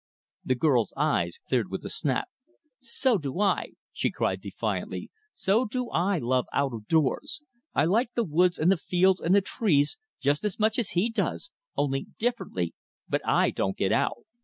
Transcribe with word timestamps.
The 0.43 0.55
girl's 0.55 0.91
eyes 0.97 1.37
cleared 1.47 1.69
with 1.69 1.85
a 1.85 1.89
snap. 1.91 2.27
"So 2.79 3.19
do 3.19 3.39
I!" 3.39 3.73
she 3.93 4.09
cried 4.09 4.41
defiantly, 4.41 5.11
"so 5.35 5.63
do 5.63 5.91
I 5.91 6.17
love 6.17 6.47
out 6.51 6.73
of 6.73 6.87
doors! 6.87 7.43
I 7.75 7.85
like 7.85 8.11
the 8.15 8.23
woods 8.23 8.57
and 8.57 8.71
the 8.71 8.77
fields 8.77 9.21
and 9.21 9.35
the 9.35 9.41
trees 9.41 9.99
just 10.19 10.43
as 10.43 10.57
much 10.57 10.79
as 10.79 10.89
he 10.97 11.11
does, 11.11 11.51
only 11.77 12.07
differently; 12.17 12.73
but 13.07 13.21
I 13.23 13.51
don't 13.51 13.77
get 13.77 13.91
out!" 13.91 14.25